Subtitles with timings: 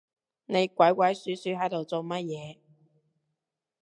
[0.47, 2.57] 你鬼鬼鼠鼠係度做乜嘢